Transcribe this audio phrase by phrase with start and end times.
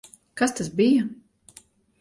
[0.41, 1.05] Kas tas bija?